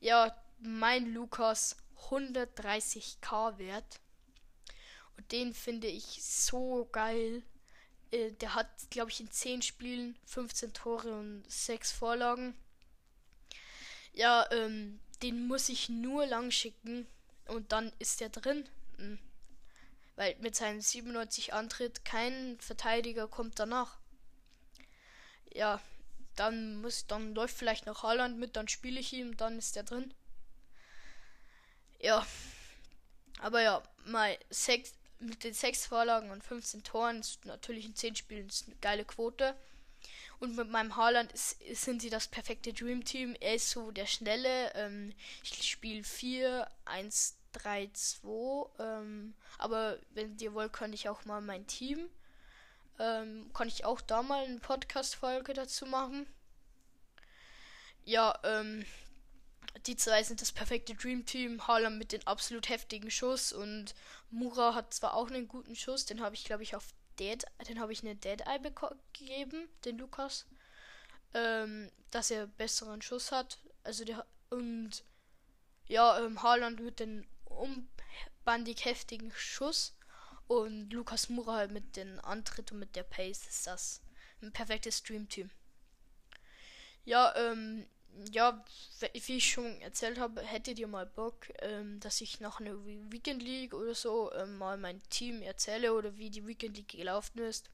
Ja, 0.00 0.36
mein 0.58 1.12
Lukas 1.12 1.76
130k 2.10 3.58
wert. 3.58 4.00
Und 5.16 5.32
den 5.32 5.54
finde 5.54 5.86
ich 5.86 6.22
so 6.22 6.88
geil. 6.92 7.42
Äh, 8.10 8.32
der 8.32 8.54
hat, 8.54 8.68
glaube 8.90 9.10
ich, 9.10 9.20
in 9.20 9.30
10 9.30 9.62
Spielen 9.62 10.18
15 10.26 10.72
Tore 10.72 11.18
und 11.18 11.44
6 11.48 11.92
Vorlagen. 11.92 12.54
Ja, 14.12 14.50
ähm, 14.50 15.00
den 15.22 15.46
muss 15.46 15.68
ich 15.68 15.88
nur 15.88 16.26
lang 16.26 16.50
schicken 16.50 17.06
und 17.48 17.72
dann 17.72 17.92
ist 17.98 18.20
der 18.20 18.28
drin. 18.28 18.68
Mhm. 18.98 19.18
Weil 20.16 20.34
mit 20.40 20.56
seinem 20.56 20.80
97 20.80 21.52
Antritt 21.52 22.04
kein 22.04 22.58
Verteidiger 22.60 23.28
kommt 23.28 23.58
danach. 23.58 23.98
Ja, 25.52 25.80
dann 26.36 26.80
muss, 26.80 27.06
dann 27.06 27.34
läuft 27.34 27.56
vielleicht 27.56 27.86
noch 27.86 28.02
Holland 28.02 28.38
mit, 28.38 28.56
dann 28.56 28.68
spiele 28.68 29.00
ich 29.00 29.12
ihn, 29.12 29.36
dann 29.36 29.58
ist 29.58 29.76
der 29.76 29.82
drin. 29.82 30.12
Ja. 32.00 32.26
Aber 33.40 33.62
ja, 33.62 33.82
mal 34.06 34.38
sechs, 34.48 34.94
mit 35.18 35.44
den 35.44 35.54
6 35.54 35.86
Vorlagen 35.86 36.30
und 36.30 36.44
15 36.44 36.82
Toren 36.82 37.20
ist 37.20 37.44
natürlich 37.44 37.86
in 37.86 37.94
10 37.94 38.16
Spielen 38.16 38.50
eine 38.66 38.76
geile 38.76 39.04
Quote. 39.04 39.54
Und 40.38 40.54
mit 40.54 40.68
meinem 40.68 40.96
Haaland 40.96 41.32
ist, 41.32 41.56
sind 41.82 42.02
sie 42.02 42.10
das 42.10 42.28
perfekte 42.28 42.72
Dream 42.72 43.04
Team. 43.04 43.34
Er 43.40 43.54
ist 43.54 43.70
so 43.70 43.90
der 43.90 44.06
Schnelle. 44.06 44.72
Ähm, 44.74 45.14
ich 45.42 45.70
spiele 45.70 46.04
4, 46.04 46.70
1, 46.84 47.36
3, 47.52 47.88
2. 47.92 48.68
Ähm, 48.78 49.34
aber 49.58 49.98
wenn 50.10 50.38
ihr 50.38 50.52
wollt, 50.52 50.74
kann 50.74 50.92
ich 50.92 51.08
auch 51.08 51.24
mal 51.24 51.40
mein 51.40 51.66
Team. 51.66 52.10
Ähm, 52.98 53.50
kann 53.54 53.68
ich 53.68 53.84
auch 53.84 54.00
da 54.00 54.22
mal 54.22 54.44
eine 54.44 54.58
Podcast-Folge 54.58 55.54
dazu 55.54 55.86
machen. 55.86 56.26
Ja, 58.04 58.38
ähm, 58.44 58.84
die 59.86 59.96
zwei 59.96 60.22
sind 60.22 60.40
das 60.40 60.52
perfekte 60.52 60.94
Dream 60.94 61.26
Team. 61.26 61.66
Haaland 61.66 61.98
mit 61.98 62.12
den 62.12 62.26
absolut 62.26 62.68
heftigen 62.68 63.10
Schuss 63.10 63.52
und 63.52 63.94
Mura 64.30 64.74
hat 64.74 64.94
zwar 64.94 65.14
auch 65.14 65.28
einen 65.28 65.48
guten 65.48 65.76
Schuss, 65.76 66.06
den 66.06 66.20
habe 66.20 66.34
ich 66.34 66.44
glaube 66.44 66.62
ich 66.62 66.74
auf 66.74 66.88
Dead, 67.18 67.44
den 67.68 67.80
habe 67.80 67.92
ich 67.92 68.02
eine 68.02 68.14
Dead 68.14 68.42
Eye 68.42 68.60
gegeben, 68.60 69.68
den 69.84 69.98
Lukas, 69.98 70.46
ähm, 71.34 71.90
dass 72.10 72.30
er 72.30 72.46
besseren 72.46 73.02
Schuss 73.02 73.32
hat. 73.32 73.58
Also 73.84 74.04
der 74.04 74.26
und 74.50 75.04
ja, 75.88 76.18
ähm, 76.18 76.42
Haaland 76.42 76.80
mit 76.80 77.00
den 77.00 77.26
umbandig 77.44 78.84
heftigen 78.84 79.32
Schuss 79.32 79.96
und 80.46 80.90
Lukas 80.90 81.28
Mura 81.28 81.56
halt 81.56 81.72
mit 81.72 81.96
den 81.96 82.20
Antritt 82.20 82.72
und 82.72 82.78
mit 82.78 82.96
der 82.96 83.02
Pace 83.02 83.46
ist 83.46 83.66
das 83.66 84.02
ein 84.42 84.52
perfektes 84.52 85.02
Dream 85.02 85.28
Team. 85.28 85.50
Ja, 87.04 87.34
ähm, 87.36 87.86
ja, 88.32 88.64
wie 89.26 89.36
ich 89.36 89.50
schon 89.50 89.80
erzählt 89.80 90.18
habe, 90.18 90.42
hättet 90.42 90.78
ihr 90.78 90.86
mal 90.86 91.06
Bock, 91.06 91.48
ähm, 91.60 92.00
dass 92.00 92.20
ich 92.20 92.40
noch 92.40 92.60
eine 92.60 92.76
Weekend 92.84 93.42
League 93.42 93.74
oder 93.74 93.94
so 93.94 94.32
ähm, 94.32 94.56
mal 94.58 94.76
mein 94.76 95.02
Team 95.08 95.42
erzähle 95.42 95.92
oder 95.94 96.16
wie 96.16 96.30
die 96.30 96.46
Weekend 96.46 96.76
League 96.76 96.88
gelaufen 96.88 97.38
ist. 97.38 97.70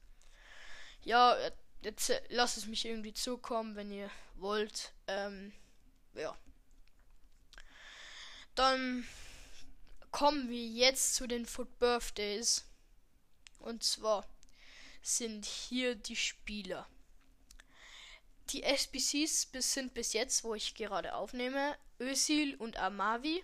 Ja, 1.03 1.35
jetzt 1.81 2.09
äh, 2.09 2.21
lasst 2.29 2.57
es 2.57 2.65
mich 2.65 2.85
irgendwie 2.85 3.13
zukommen, 3.13 3.75
wenn 3.75 3.91
ihr 3.91 4.09
wollt. 4.35 4.93
Ähm, 5.07 5.53
ja. 6.15 6.37
Dann 8.55 9.05
kommen 10.11 10.49
wir 10.49 10.65
jetzt 10.65 11.15
zu 11.15 11.27
den 11.27 11.45
Foot 11.45 11.79
Birthdays. 11.79 12.65
Und 13.59 13.83
zwar 13.83 14.27
sind 15.01 15.45
hier 15.45 15.95
die 15.95 16.15
Spieler. 16.15 16.87
Die 18.49 18.63
SBCs 18.63 19.47
sind 19.53 19.93
bis 19.93 20.13
jetzt, 20.13 20.43
wo 20.43 20.53
ich 20.53 20.75
gerade 20.75 21.15
aufnehme, 21.15 21.77
Özil 21.99 22.55
und 22.55 22.77
Amavi. 22.77 23.43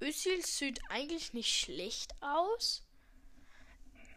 Özil 0.00 0.44
sieht 0.44 0.80
eigentlich 0.88 1.32
nicht 1.32 1.56
schlecht 1.56 2.14
aus. 2.20 2.82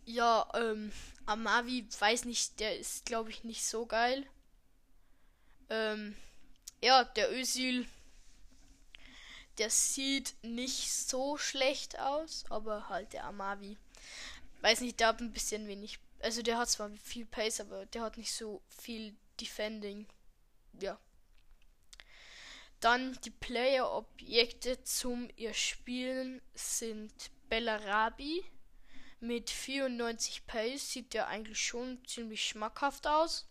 Ja, 0.06 0.50
ähm, 0.56 0.92
Amavi, 1.26 1.88
weiß 2.00 2.26
nicht, 2.26 2.60
der 2.60 2.78
ist, 2.78 3.06
glaube 3.06 3.30
ich, 3.30 3.44
nicht 3.44 3.66
so 3.66 3.86
geil. 3.86 4.26
Ähm, 5.70 6.16
ja, 6.82 7.04
der 7.04 7.32
Özil, 7.32 7.88
der 9.58 9.70
sieht 9.70 10.36
nicht 10.42 10.92
so 10.92 11.38
schlecht 11.38 12.00
aus, 12.00 12.46
aber 12.50 12.90
halt 12.90 13.14
der 13.14 13.26
Amavi. 13.26 13.78
Weiß 14.62 14.82
nicht, 14.82 15.00
der 15.00 15.08
hat 15.08 15.20
ein 15.20 15.34
bisschen 15.34 15.68
wenig. 15.68 16.00
Also 16.20 16.42
der 16.42 16.58
hat 16.58 16.70
zwar 16.70 16.90
viel 17.04 17.26
Pace, 17.26 17.62
aber 17.62 17.86
der 17.88 18.02
hat 18.02 18.18
nicht 18.18 18.34
so 18.34 18.62
viel 18.70 19.16
Defending. 19.38 20.08
Ja. 20.80 21.00
Dann 22.80 23.18
die 23.24 23.32
Player-Objekte 23.32 24.84
zum 24.84 25.30
ihr 25.36 25.54
Spielen 25.54 26.42
sind 26.54 27.32
Bellarabi 27.50 28.44
mit 29.20 29.50
94 29.50 30.46
Pace. 30.46 30.92
Sieht 30.92 31.14
ja 31.14 31.28
eigentlich 31.28 31.60
schon 31.60 32.06
ziemlich 32.06 32.44
schmackhaft 32.44 33.08
aus. 33.08 33.48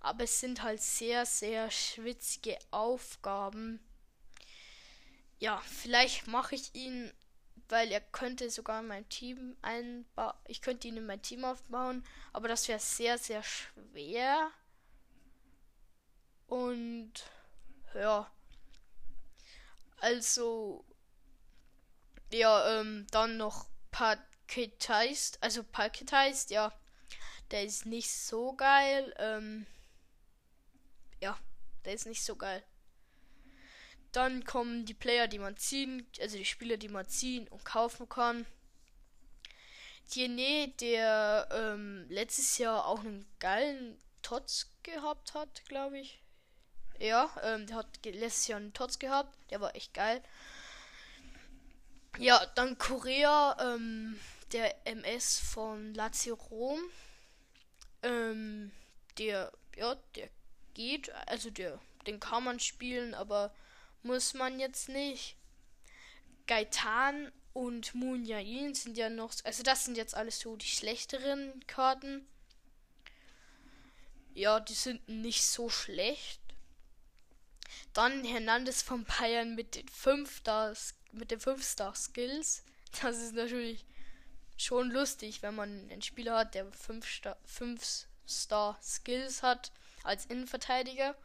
Aber 0.00 0.24
es 0.24 0.40
sind 0.40 0.62
halt 0.62 0.82
sehr, 0.82 1.26
sehr 1.26 1.70
schwitzige 1.70 2.58
Aufgaben. 2.70 3.80
Ja, 5.38 5.60
vielleicht 5.60 6.26
mache 6.26 6.54
ich 6.54 6.74
ihn, 6.74 7.12
weil 7.68 7.90
er 7.90 8.00
könnte 8.00 8.50
sogar 8.50 8.82
mein 8.82 9.08
Team 9.08 9.56
einbauen. 9.62 10.34
Ich 10.46 10.62
könnte 10.62 10.88
ihn 10.88 10.96
in 10.96 11.06
mein 11.06 11.22
Team 11.22 11.44
aufbauen, 11.44 12.04
aber 12.32 12.48
das 12.48 12.68
wäre 12.68 12.78
sehr, 12.78 13.18
sehr 13.18 13.42
schwer. 13.42 14.50
Und 16.46 17.12
ja. 17.94 18.30
Also. 19.98 20.84
Ja, 22.32 22.80
ähm, 22.80 23.06
dann 23.10 23.36
noch 23.36 23.68
Parketized. 23.90 25.42
Also 25.42 25.62
Parketized, 25.62 26.50
ja. 26.50 26.72
Der 27.50 27.64
ist 27.64 27.86
nicht 27.86 28.10
so 28.10 28.54
geil. 28.54 29.14
Ähm, 29.18 29.66
ja, 31.20 31.38
der 31.84 31.94
ist 31.94 32.06
nicht 32.06 32.24
so 32.24 32.36
geil. 32.36 32.64
Dann 34.16 34.44
kommen 34.44 34.86
die 34.86 34.94
Player, 34.94 35.28
die 35.28 35.38
man 35.38 35.58
ziehen, 35.58 36.06
also 36.22 36.38
die 36.38 36.46
Spieler, 36.46 36.78
die 36.78 36.88
man 36.88 37.06
ziehen 37.06 37.46
und 37.48 37.66
kaufen 37.66 38.08
kann. 38.08 38.46
Diene, 40.14 40.72
der 40.80 41.46
ähm, 41.52 42.06
letztes 42.08 42.56
Jahr 42.56 42.86
auch 42.86 43.00
einen 43.00 43.26
geilen 43.40 43.98
Tots 44.22 44.72
gehabt 44.82 45.34
hat, 45.34 45.66
glaube 45.66 45.98
ich. 45.98 46.22
Ja, 46.98 47.30
ähm, 47.42 47.66
der 47.66 47.76
hat 47.76 48.06
letztes 48.06 48.46
Jahr 48.46 48.58
einen 48.58 48.72
Tots 48.72 48.98
gehabt. 48.98 49.36
Der 49.50 49.60
war 49.60 49.76
echt 49.76 49.92
geil. 49.92 50.22
Ja, 52.16 52.40
dann 52.54 52.78
Korea, 52.78 53.54
ähm, 53.60 54.18
der 54.50 54.86
MS 54.86 55.40
von 55.40 55.92
Lazio 55.92 56.36
Rom. 56.36 56.80
Ähm, 58.02 58.72
der, 59.18 59.52
ja, 59.76 59.94
der 60.14 60.30
geht. 60.72 61.12
Also 61.26 61.50
der, 61.50 61.78
den 62.06 62.18
kann 62.18 62.44
man 62.44 62.60
spielen, 62.60 63.12
aber 63.12 63.52
muss 64.06 64.34
man 64.34 64.60
jetzt 64.60 64.88
nicht. 64.88 65.36
Gaitan 66.46 67.32
und 67.52 67.94
Moon 67.94 68.24
Jain 68.24 68.74
sind 68.74 68.96
ja 68.96 69.08
noch. 69.08 69.32
Also 69.44 69.62
das 69.62 69.84
sind 69.84 69.96
jetzt 69.96 70.14
alles 70.14 70.40
so 70.40 70.56
die 70.56 70.66
schlechteren 70.66 71.66
Karten. 71.66 72.26
Ja, 74.34 74.60
die 74.60 74.74
sind 74.74 75.08
nicht 75.08 75.42
so 75.42 75.68
schlecht. 75.70 76.40
Dann 77.92 78.24
Hernandez 78.24 78.82
von 78.82 79.04
Bayern 79.04 79.54
mit 79.54 79.74
den 79.74 79.88
5 79.88 80.36
Stars, 80.36 80.94
mit 81.12 81.30
den 81.30 81.40
5 81.40 81.64
Star 81.64 81.94
Skills. 81.94 82.62
Das 83.00 83.18
ist 83.18 83.34
natürlich 83.34 83.84
schon 84.56 84.90
lustig, 84.90 85.42
wenn 85.42 85.54
man 85.54 85.90
einen 85.90 86.02
Spieler 86.02 86.38
hat, 86.38 86.54
der 86.54 86.70
5 86.70 87.08
Star, 87.08 87.36
5 87.44 88.06
Star 88.28 88.78
Skills 88.82 89.42
hat 89.42 89.72
als 90.02 90.26
Innenverteidiger. 90.26 91.16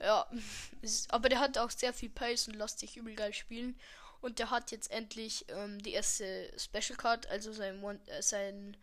Ja, 0.00 0.26
aber 1.08 1.28
der 1.28 1.40
hat 1.40 1.58
auch 1.58 1.70
sehr 1.70 1.92
viel 1.92 2.10
Pace 2.10 2.48
und 2.48 2.56
lässt 2.56 2.78
sich 2.80 2.96
übel 2.96 3.14
geil 3.14 3.32
spielen. 3.32 3.78
Und 4.20 4.38
der 4.40 4.50
hat 4.50 4.72
jetzt 4.72 4.90
endlich 4.90 5.44
ähm, 5.48 5.80
die 5.82 5.92
erste 5.92 6.52
Special 6.58 6.96
Card, 6.96 7.28
also 7.28 7.52
sein 7.52 7.82
One, 7.82 8.00
äh, 8.06 8.20
sein 8.20 8.76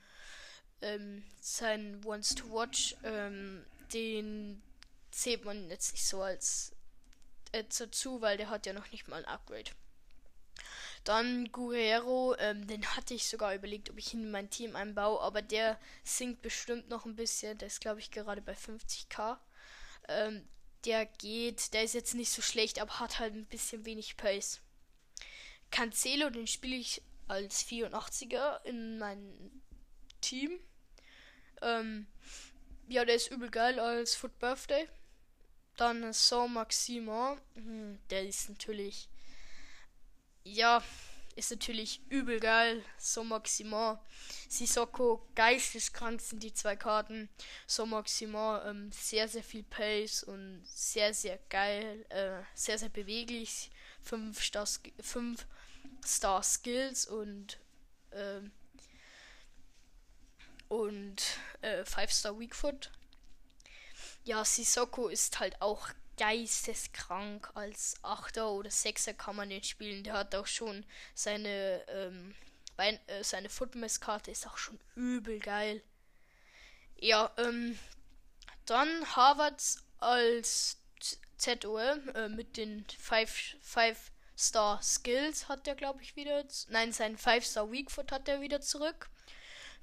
ähm, 0.82 1.24
sein 1.42 2.04
Wants 2.04 2.36
to 2.36 2.50
Watch. 2.52 2.96
Ähm, 3.04 3.66
den 3.94 4.62
zählt 5.12 5.46
man 5.46 5.70
jetzt 5.70 5.94
nicht 5.94 6.06
so 6.06 6.22
als 6.22 6.74
äh, 7.52 7.64
dazu, 7.78 8.22
weil 8.22 8.38
der 8.38 8.50
hat 8.50 8.66
ja 8.66 8.74
noch 8.74 8.92
nicht 8.92 9.08
mal 9.08 9.18
ein 9.18 9.26
Upgrade. 9.26 9.72
Dann 11.04 11.52
Guerrero, 11.52 12.36
ähm, 12.40 12.66
den 12.68 12.86
hatte 12.96 13.14
ich 13.14 13.28
sogar 13.28 13.54
überlegt, 13.54 13.90
ob 13.92 13.98
ich 13.98 14.14
ihn 14.14 14.24
in 14.24 14.32
mein 14.32 14.50
Team 14.50 14.76
einbaue, 14.76 15.22
aber 15.22 15.42
der 15.42 15.80
sinkt 16.04 16.42
bestimmt 16.42 16.90
noch 16.90 17.06
ein 17.06 17.16
bisschen. 17.16 17.58
Der 17.60 17.68
ist, 17.68 17.82
glaube 17.82 18.00
ich, 18.00 18.12
gerade 18.12 18.42
bei 18.42 18.54
50k. 18.54 19.38
Ähm, 20.08 20.48
der 20.86 21.06
geht, 21.06 21.74
der 21.74 21.84
ist 21.84 21.94
jetzt 21.94 22.16
nicht 22.16 22.32
so 22.32 22.42
schlecht, 22.42 22.80
aber 22.80 23.00
hat 23.00 23.20
halt 23.20 23.34
ein 23.34 23.46
bisschen 23.46 23.86
wenig 23.86 24.18
Pace. 24.18 24.62
Cancelo, 25.72 26.30
den 26.30 26.48
spiele 26.48 26.76
ich 26.76 27.02
als 27.28 27.66
84er 27.66 28.64
in 28.64 28.98
mein 29.00 29.62
Team. 30.22 30.60
Ähm, 31.62 32.08
ja, 32.88 33.04
der 33.04 33.16
ist 33.16 33.32
übel 33.32 33.50
geil 33.50 33.80
als 33.80 34.16
Foot 34.16 34.38
Birthday. 34.40 34.88
Dann 35.78 36.14
Saint 36.14 36.54
Maximin, 36.54 37.40
hm, 37.56 38.00
der 38.10 38.28
ist 38.28 38.50
natürlich 38.50 39.10
ja, 40.46 40.84
ist 41.36 41.52
natürlich 41.52 42.02
übel 42.10 42.40
geil. 42.40 42.84
So 42.98 43.24
Maximal. 43.24 44.00
Sissoko, 44.48 45.28
geisteskrank 45.36 46.22
sind 46.22 46.42
die 46.44 46.54
zwei 46.54 46.76
Karten. 46.76 47.30
So 47.68 47.86
Maximal, 47.86 48.68
ähm, 48.70 48.92
sehr, 48.92 49.28
sehr 49.28 49.44
viel 49.44 49.64
Pace 49.64 50.24
und 50.24 50.64
sehr, 50.66 51.14
sehr 51.14 51.38
geil. 51.50 52.06
Äh, 52.10 52.42
sehr, 52.54 52.78
sehr 52.78 52.90
beweglich. 52.90 53.70
5 54.02 54.42
Star, 54.42 54.68
fünf 55.02 55.48
Star 56.06 56.44
Skills 56.44 57.08
und 57.08 57.58
ähm, 58.12 58.52
und 60.68 61.22
5 61.62 61.98
äh, 61.98 62.08
Star 62.08 62.40
Weakfoot. 62.40 62.92
Ja, 64.24 64.44
Sissoko 64.46 65.08
ist 65.08 65.40
halt 65.40 65.62
auch 65.62 65.90
geisteskrank. 66.18 67.50
Als 67.54 67.96
Achter 68.02 68.52
oder 68.52 68.72
Sechser 68.72 69.14
kann 69.14 69.36
man 69.36 69.50
den 69.50 69.64
spielen. 69.64 70.04
Der 70.04 70.14
hat 70.14 70.36
auch 70.36 70.48
schon 70.48 70.86
seine, 71.14 71.84
ähm, 71.88 72.36
Bein, 72.78 73.00
äh, 73.08 73.24
seine 73.24 73.50
Footmess-Karte 73.50 74.32
ist 74.32 74.48
auch 74.48 74.58
schon 74.58 74.80
übel 74.96 75.40
geil. 75.40 75.82
Ja, 76.98 77.32
ähm, 77.38 77.80
dann 78.66 79.16
Harvard 79.16 79.62
als 80.00 80.78
ZOE 81.38 82.02
äh, 82.16 82.30
mit 82.30 82.58
den 82.58 82.86
5 83.00 83.56
Star 84.38 84.82
Skills 84.82 85.48
hat 85.48 85.68
er, 85.68 85.76
glaube 85.76 86.02
ich, 86.02 86.16
wieder. 86.16 86.44
Nein, 86.70 86.92
seinen 86.92 87.18
5 87.18 87.46
Star 87.46 87.72
Weakfoot 87.72 88.12
hat 88.12 88.28
er 88.28 88.42
wieder 88.42 88.60
zurück. 88.60 89.10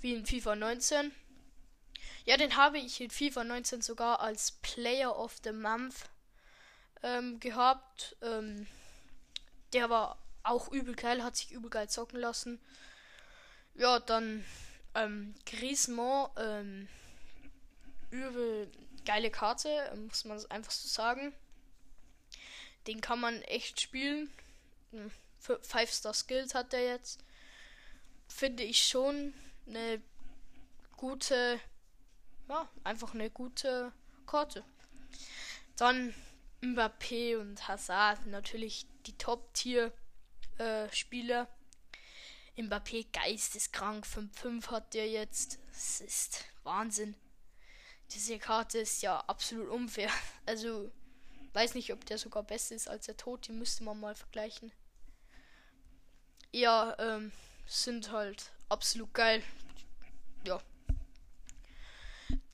Wie 0.01 0.15
in 0.15 0.27
FIFA 0.27 0.57
19. 0.57 1.13
Ja, 2.25 2.37
den 2.37 2.57
habe 2.57 2.79
ich 2.79 3.01
in 3.01 3.11
FIFA 3.11 3.45
19 3.45 3.83
sogar 3.83 4.21
als 4.21 4.53
Player 4.63 5.17
of 5.19 5.39
the 5.45 5.53
Month 5.53 6.11
ähm, 7.03 7.41
gehabt. 7.41 8.17
Ähm, 8.23 8.67
der 9.73 9.91
war 9.91 10.19
auch 10.43 10.71
übel 10.73 10.95
geil, 10.95 11.23
hat 11.23 11.37
sich 11.37 11.53
übel 11.53 11.71
geil 11.71 11.89
zocken 11.89 12.21
lassen. 12.21 12.61
Ja, 13.75 14.01
dann 14.01 14.45
ähm, 14.95 15.35
Griezmann, 15.47 16.31
ähm, 16.37 16.89
übel 18.11 18.71
geile 19.05 19.31
Karte, 19.31 19.93
muss 19.97 20.25
man 20.25 20.45
einfach 20.51 20.73
so 20.73 20.89
sagen. 20.89 21.33
Den 22.87 23.01
kann 23.01 23.21
man 23.21 23.41
echt 23.43 23.81
spielen. 23.81 24.31
5 25.41 25.73
hm, 25.73 25.87
Star 25.89 26.15
Skills 26.15 26.55
hat 26.55 26.75
er 26.75 26.85
jetzt. 26.85 27.21
Finde 28.29 28.63
ich 28.63 28.85
schon 28.85 29.35
eine 29.67 30.03
gute, 30.97 31.61
ja, 32.49 32.69
einfach 32.85 33.15
eine 33.15 33.31
gute 33.31 33.93
Karte. 34.27 34.65
Dann 35.77 36.15
Mbappé 36.63 37.37
und 37.39 37.67
Hazard 37.67 38.27
natürlich 38.27 38.87
die 39.07 39.19
Top-Tier-Spieler. 39.19 41.43
Äh, 41.43 41.47
Mbappé 42.63 43.07
geisteskrank, 43.13 44.07
5-5 44.07 44.71
hat 44.71 44.95
der 44.95 45.09
jetzt. 45.09 45.59
Das 45.73 46.01
ist 46.01 46.45
Wahnsinn. 46.63 47.17
Diese 48.13 48.39
Karte 48.39 48.79
ist 48.79 49.03
ja 49.03 49.19
absolut 49.21 49.69
unfair. 49.69 50.11
Also, 50.47 50.91
weiß 51.53 51.75
nicht, 51.75 51.93
ob 51.93 52.05
der 52.07 52.19
sogar 52.19 52.43
besser 52.43 52.75
ist 52.75 52.89
als 52.89 53.07
der 53.07 53.17
Tod. 53.17 53.47
Die 53.49 53.53
müsste 53.53 53.85
man 53.85 53.99
mal 53.99 54.15
vergleichen. 54.15 54.73
Ja, 56.53 56.95
ähm, 56.99 57.33
sind 57.67 58.13
halt 58.13 58.53
absolut 58.69 59.15
geil. 59.15 59.43
Ja. 60.47 60.61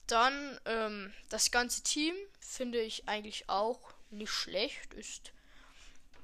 dann 0.07 0.59
ähm, 0.65 1.13
das 1.29 1.51
ganze 1.51 1.83
Team 1.83 2.15
finde 2.39 2.79
ich 2.79 3.09
eigentlich 3.09 3.49
auch 3.49 3.93
nicht 4.11 4.31
schlecht. 4.31 4.93
Ist 4.93 5.31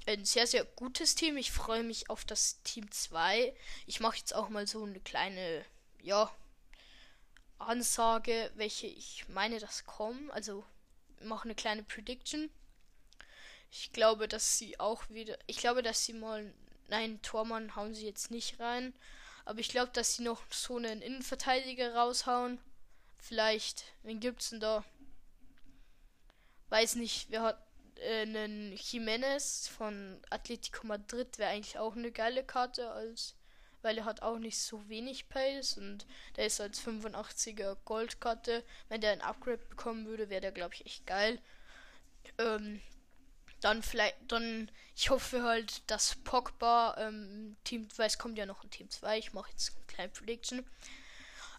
ein 0.05 0.25
sehr, 0.25 0.47
sehr 0.47 0.65
gutes 0.65 1.15
Team. 1.15 1.37
Ich 1.37 1.51
freue 1.51 1.83
mich 1.83 2.09
auf 2.09 2.25
das 2.25 2.61
Team 2.63 2.91
2. 2.91 3.55
Ich 3.87 3.99
mache 3.99 4.17
jetzt 4.17 4.35
auch 4.35 4.49
mal 4.49 4.67
so 4.67 4.83
eine 4.83 4.99
kleine, 4.99 5.65
ja, 6.01 6.31
Ansage, 7.57 8.51
welche 8.55 8.87
ich 8.87 9.27
meine, 9.29 9.59
das 9.59 9.85
kommen. 9.85 10.29
Also 10.31 10.63
mache 11.21 11.45
eine 11.45 11.55
kleine 11.55 11.83
Prediction. 11.83 12.49
Ich 13.71 13.91
glaube, 13.91 14.27
dass 14.27 14.57
sie 14.57 14.79
auch 14.79 15.09
wieder. 15.09 15.37
Ich 15.47 15.57
glaube, 15.57 15.81
dass 15.81 16.05
sie 16.05 16.13
mal. 16.13 16.53
Nein, 16.87 17.19
Tormann 17.23 17.75
hauen 17.75 17.95
sie 17.95 18.05
jetzt 18.05 18.29
nicht 18.29 18.59
rein. 18.59 18.93
Aber 19.43 19.59
ich 19.59 19.69
glaube, 19.69 19.91
dass 19.91 20.15
sie 20.15 20.23
noch 20.23 20.43
so 20.51 20.77
einen 20.77 21.01
Innenverteidiger 21.01 21.95
raushauen. 21.95 22.59
Vielleicht. 23.17 23.85
Wen 24.03 24.19
gibt's 24.19 24.51
denn 24.51 24.59
da? 24.59 24.85
Weiß 26.69 26.95
nicht. 26.95 27.27
Wer 27.29 27.41
hat 27.41 27.64
äh, 27.99 28.21
einen 28.21 28.73
Jimenez 28.75 29.67
von 29.67 30.19
Atletico 30.29 30.87
Madrid? 30.87 31.37
Wäre 31.37 31.51
eigentlich 31.51 31.77
auch 31.77 31.95
eine 31.95 32.11
geile 32.11 32.43
Karte 32.43 32.91
als 32.91 33.35
weil 33.85 33.99
er 33.99 34.05
hat 34.05 34.23
auch 34.23 34.39
nicht 34.39 34.57
so 34.57 34.89
wenig 34.89 35.29
Pace 35.29 35.77
und 35.77 36.07
der 36.37 36.47
ist 36.47 36.59
als 36.59 36.81
85er 36.81 37.77
Goldkarte. 37.85 38.63
Wenn 38.89 38.99
der 38.99 39.11
ein 39.11 39.21
Upgrade 39.21 39.59
bekommen 39.69 40.07
würde, 40.07 40.31
wäre 40.31 40.41
der 40.41 40.51
glaube 40.51 40.73
ich 40.73 40.87
echt 40.87 41.05
geil. 41.05 41.39
Ähm, 42.39 42.81
dann 43.61 43.83
vielleicht, 43.83 44.15
dann, 44.27 44.71
ich 44.95 45.11
hoffe 45.11 45.43
halt, 45.43 45.89
dass 45.89 46.15
Pogba, 46.15 46.95
ähm, 46.97 47.55
Team, 47.63 47.87
weil 47.95 48.07
es 48.07 48.17
kommt 48.17 48.37
ja 48.39 48.47
noch 48.47 48.63
ein 48.63 48.71
Team 48.71 48.89
2, 48.89 49.19
ich 49.19 49.33
mache 49.33 49.51
jetzt 49.51 49.75
eine 49.75 49.85
kleine 49.85 50.11
Prediction. 50.11 50.65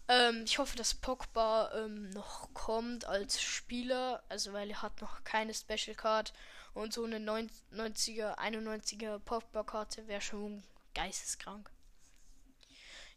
Ähm, 0.09 0.43
ich 0.45 0.57
hoffe, 0.57 0.77
dass 0.77 0.93
Pogba 0.93 1.71
ähm, 1.75 2.09
noch 2.11 2.53
kommt 2.53 3.05
als 3.05 3.41
Spieler, 3.41 4.23
also 4.29 4.53
weil 4.53 4.69
er 4.69 4.81
hat 4.81 5.01
noch 5.01 5.23
keine 5.23 5.53
Special 5.53 5.95
Card 5.95 6.33
und 6.73 6.93
so 6.93 7.03
eine 7.03 7.17
90er, 7.19 8.37
91er 8.37 9.19
Pogba-Karte 9.19 10.07
wäre 10.07 10.21
schon 10.21 10.63
geisteskrank. 10.93 11.69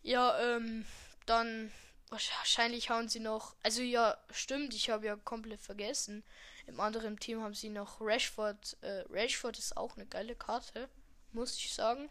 Ja, 0.03 0.39
ähm, 0.41 0.85
dann 1.27 1.71
wahrscheinlich 2.09 2.91
hauen 2.91 3.09
sie 3.09 3.21
noch. 3.21 3.55
Also 3.63 3.83
ja, 3.83 4.17
stimmt, 4.33 4.75
ich 4.75 4.91
habe 4.91 5.07
ja 5.07 5.17
komplett 5.17 5.61
vergessen. 5.61 6.25
Im 6.67 6.81
anderen 6.81 7.19
Team 7.19 7.43
haben 7.43 7.55
sie 7.55 7.69
noch 7.69 8.01
Rashford. 8.01 8.77
Äh, 8.81 9.05
Rashford 9.11 9.59
ist 9.59 9.77
auch 9.77 9.97
eine 9.97 10.07
geile 10.07 10.35
Karte, 10.35 10.89
muss 11.33 11.57
ich 11.57 11.73
sagen. 11.73 12.09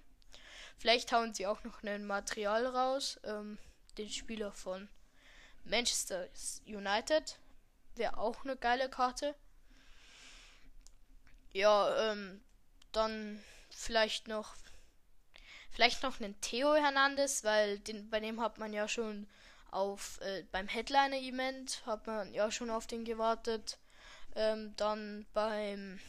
Vielleicht 0.78 1.12
hauen 1.12 1.34
sie 1.34 1.48
auch 1.48 1.64
noch 1.64 1.84
ein 1.84 2.06
Material 2.06 2.66
raus. 2.66 3.20
Ähm, 3.24 3.58
den 4.00 4.10
Spieler 4.10 4.52
von 4.52 4.90
Manchester 5.66 6.28
United. 6.66 7.38
Wäre 7.96 8.18
auch 8.18 8.44
eine 8.44 8.56
geile 8.56 8.90
Karte. 8.90 9.36
Ja, 11.54 12.12
ähm, 12.12 12.42
dann 12.92 13.44
vielleicht 13.70 14.28
noch 14.28 14.56
Vielleicht 15.72 16.04
noch 16.04 16.20
einen 16.20 16.40
Theo 16.42 16.76
Hernandez, 16.76 17.44
weil 17.44 17.80
den, 17.80 18.10
bei 18.10 18.20
dem 18.20 18.42
hat 18.42 18.58
man 18.58 18.74
ja 18.74 18.88
schon 18.88 19.28
auf 19.72 20.20
äh, 20.22 20.44
beim 20.52 20.68
Headliner-Event 20.68 21.84
hat 21.86 22.08
man 22.08 22.34
ja 22.34 22.52
schon 22.52 22.70
auf 22.70 22.88
den 22.88 23.06
gewartet. 23.06 23.78
Ähm, 24.36 24.74
dann 24.78 25.26
beim 25.34 26.00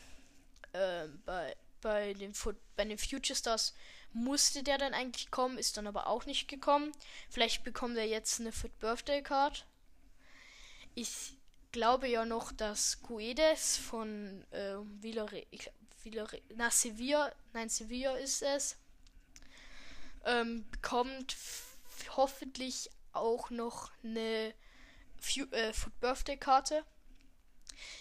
äh, 0.72 1.06
bei 1.24 1.54
bei 1.82 2.14
den 2.14 2.34
Foot, 2.34 2.56
bei 2.76 2.84
den 2.84 2.98
Future 2.98 3.36
Stars 3.36 3.74
musste 4.12 4.62
der 4.62 4.78
dann 4.78 4.94
eigentlich 4.94 5.30
kommen, 5.30 5.58
ist 5.58 5.76
dann 5.76 5.86
aber 5.86 6.06
auch 6.06 6.26
nicht 6.26 6.48
gekommen. 6.48 6.92
Vielleicht 7.28 7.64
bekommt 7.64 7.96
er 7.96 8.06
jetzt 8.06 8.40
eine 8.40 8.52
Foot 8.52 8.76
Birthday 8.78 9.22
Card. 9.22 9.66
Ich 10.94 11.36
glaube 11.72 12.08
ja 12.08 12.24
noch, 12.24 12.52
dass 12.52 13.00
Guedes 13.02 13.76
von 13.76 14.44
äh, 14.50 14.74
Villarreal, 15.00 15.46
Villarreal, 16.02 16.42
na 16.56 16.70
Sevilla, 16.70 17.32
nein 17.52 17.68
Sevilla 17.68 18.14
ist 18.16 18.42
es, 18.42 18.76
ähm, 20.24 20.68
bekommt 20.70 21.36
hoffentlich 22.16 22.90
auch 23.12 23.50
noch 23.50 23.90
eine 24.02 24.54
F 25.18 25.36
äh, 25.52 25.72
Food 25.72 25.98
Birthday 26.00 26.36
Karte. 26.36 26.84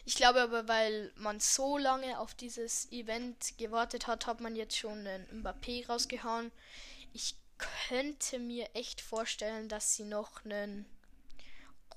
Ich 0.05 0.15
glaube 0.15 0.41
aber, 0.41 0.67
weil 0.67 1.11
man 1.15 1.39
so 1.39 1.77
lange 1.77 2.19
auf 2.19 2.33
dieses 2.33 2.91
Event 2.91 3.57
gewartet 3.57 4.07
hat, 4.07 4.27
hat 4.27 4.41
man 4.41 4.55
jetzt 4.55 4.77
schon 4.77 5.05
einen 5.05 5.43
Mbappé 5.43 5.87
rausgehauen. 5.87 6.51
Ich 7.13 7.35
könnte 7.57 8.39
mir 8.39 8.69
echt 8.73 9.01
vorstellen, 9.01 9.69
dass 9.69 9.95
sie 9.95 10.05
noch 10.05 10.43
einen 10.45 10.85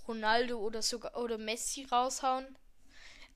Ronaldo 0.07 0.59
oder 0.59 0.83
sogar 0.83 1.17
oder 1.17 1.39
Messi 1.39 1.85
raushauen. 1.91 2.57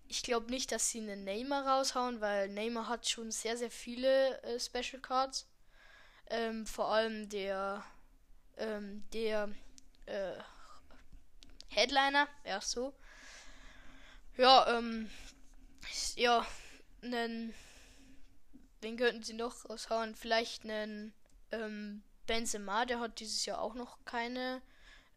Ich 0.09 0.23
glaube 0.23 0.51
nicht, 0.51 0.71
dass 0.73 0.91
sie 0.91 1.01
einen 1.01 1.25
Neymar 1.25 1.67
raushauen, 1.67 2.21
weil 2.21 2.49
Neymar 2.49 2.89
hat 2.89 3.09
schon 3.09 3.31
sehr, 3.31 3.57
sehr 3.57 3.71
viele 3.71 4.41
äh, 4.43 4.61
Special 4.61 5.01
Cards. 5.01 5.49
Ähm, 6.29 6.67
vor 6.67 6.93
allem 6.93 7.29
der, 7.29 7.85
ähm, 8.57 9.05
der 9.13 9.49
äh, 10.07 10.33
Headliner, 11.69 12.29
ja 12.45 12.61
so. 12.61 12.93
Ja, 14.37 14.79
ähm, 14.79 15.09
ja, 16.15 16.47
nen, 17.01 17.55
wen 18.83 18.97
könnten 18.99 19.23
sie 19.23 19.33
noch 19.33 19.69
raushauen? 19.69 20.15
Vielleicht 20.15 20.65
einen 20.65 21.15
ähm, 21.53 22.03
Benzema, 22.27 22.85
der 22.85 23.01
hat 23.01 23.21
dieses 23.21 23.47
Jahr 23.47 23.61
auch 23.63 23.75
noch 23.75 23.99
keine, 24.05 24.61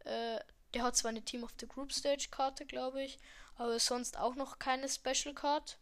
äh, 0.05 0.39
der 0.73 0.83
hat 0.83 0.95
zwar 0.95 1.09
eine 1.09 1.23
Team 1.23 1.43
of 1.43 1.51
the 1.59 1.67
Group 1.67 1.91
Stage 1.91 2.27
Karte, 2.31 2.65
glaube 2.65 3.03
ich, 3.03 3.17
aber 3.57 3.77
sonst 3.79 4.17
auch 4.17 4.35
noch 4.35 4.57
keine 4.57 4.87
Special 4.87 5.33
Card. 5.33 5.77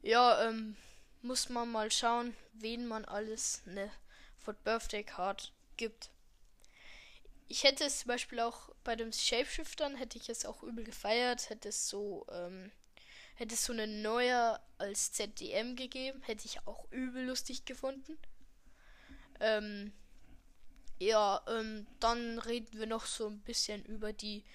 Ja, 0.00 0.48
ähm, 0.48 0.76
muss 1.20 1.48
man 1.48 1.70
mal 1.70 1.92
schauen, 1.92 2.36
wen 2.54 2.86
man 2.86 3.04
alles 3.04 3.62
eine 3.66 3.88
For 4.36 4.54
Birthday 4.54 5.04
Card 5.04 5.52
gibt. 5.76 6.10
Ich 7.52 7.64
hätte 7.64 7.84
es 7.84 7.98
zum 7.98 8.08
Beispiel 8.08 8.40
auch 8.40 8.70
bei 8.82 8.96
den 8.96 9.12
Shapeshiftern 9.12 9.96
hätte 9.96 10.16
ich 10.16 10.30
es 10.30 10.46
auch 10.46 10.62
übel 10.62 10.84
gefeiert, 10.84 11.50
hätte 11.50 11.68
es 11.68 11.86
so, 11.86 12.24
ähm, 12.32 12.72
hätte 13.34 13.54
es 13.56 13.66
so 13.66 13.74
eine 13.74 13.86
neue 13.86 14.58
als 14.78 15.12
ZDM 15.12 15.76
gegeben, 15.76 16.22
hätte 16.22 16.46
ich 16.46 16.66
auch 16.66 16.90
übel 16.90 17.26
lustig 17.26 17.66
gefunden. 17.66 18.16
Ähm, 19.38 19.92
ja, 20.98 21.44
ähm, 21.46 21.86
dann 22.00 22.38
reden 22.38 22.78
wir 22.78 22.86
noch 22.86 23.04
so 23.04 23.26
ein 23.26 23.42
bisschen 23.42 23.84
über 23.84 24.14
die 24.14 24.46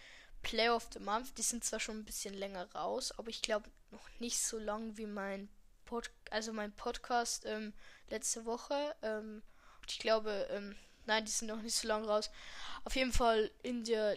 Play 0.42 0.70
of 0.70 0.90
the 0.92 1.00
Month. 1.00 1.38
Die 1.38 1.44
sind 1.44 1.64
zwar 1.64 1.80
schon 1.80 2.00
ein 2.00 2.06
bisschen 2.06 2.34
länger 2.34 2.66
raus, 2.74 3.12
aber 3.20 3.30
ich 3.30 3.44
glaube 3.44 3.70
noch 3.92 4.10
nicht 4.18 4.40
so 4.42 4.58
lang 4.58 4.98
wie 4.98 5.06
mein 5.06 5.50
Pod 5.86 6.10
also 6.32 6.52
mein 6.52 6.76
Podcast 6.76 7.46
ähm, 7.46 7.74
letzte 8.10 8.46
Woche. 8.46 8.96
Ähm, 9.04 9.44
ich 9.88 10.00
glaube, 10.00 10.48
ähm, 10.50 10.76
nein, 11.08 11.26
die 11.26 11.32
sind 11.32 11.48
noch 11.48 11.62
nicht 11.62 11.76
so 11.76 11.88
lange 11.88 12.08
raus. 12.08 12.30
Auf 12.84 12.96
jeden 12.96 13.12
Fall 13.14 13.52
in 13.64 13.84
der 13.84 14.16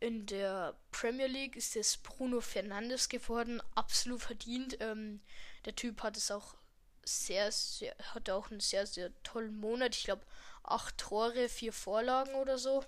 in 0.00 0.26
der 0.26 0.74
Premier 0.90 1.26
League 1.26 1.56
ist 1.56 1.76
es 1.76 1.96
Bruno 1.96 2.40
Fernandes 2.40 3.08
geworden, 3.08 3.62
absolut 3.74 4.20
verdient. 4.20 4.76
Ähm, 4.80 5.20
der 5.64 5.76
Typ 5.76 6.02
hat 6.02 6.16
es 6.16 6.30
auch 6.30 6.56
sehr, 7.04 7.50
sehr, 7.52 7.94
hat 8.14 8.30
auch 8.30 8.50
einen 8.50 8.60
sehr, 8.60 8.86
sehr 8.86 9.10
tollen 9.22 9.56
Monat. 9.56 9.96
Ich 9.96 10.04
glaube, 10.04 10.24
acht 10.62 10.98
Tore, 10.98 11.48
vier 11.48 11.72
Vorlagen 11.72 12.34
oder 12.34 12.58
so. 12.58 12.84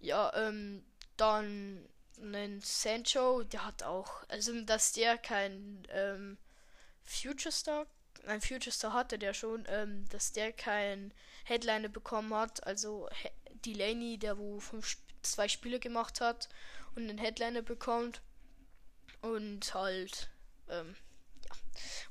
Ja, 0.00 0.32
ähm, 0.34 0.84
dann 1.16 1.88
einen 2.20 2.60
Sancho, 2.60 3.42
der 3.44 3.64
hat 3.64 3.82
auch, 3.82 4.24
also 4.28 4.60
dass 4.62 4.92
der 4.92 5.18
kein 5.18 5.86
ähm, 5.90 6.38
Future 7.04 7.52
Star, 7.52 7.86
ein 8.26 8.40
Future 8.40 8.72
Star 8.72 8.92
hatte 8.92 9.18
der 9.18 9.34
schon, 9.34 9.64
ähm, 9.68 10.08
dass 10.08 10.32
der 10.32 10.52
kein 10.52 11.12
Headliner 11.44 11.88
bekommen 11.88 12.34
hat. 12.34 12.66
Also 12.66 13.08
Delaney, 13.64 14.18
der 14.18 14.38
wo 14.38 14.60
fünf, 14.60 14.96
zwei 15.22 15.48
Spiele 15.48 15.80
gemacht 15.80 16.20
hat 16.20 16.48
und 16.94 17.08
einen 17.08 17.18
Headliner 17.18 17.62
bekommt. 17.62 18.22
Und 19.20 19.72
halt, 19.74 20.28
ähm, 20.68 20.96
ja. 21.44 21.52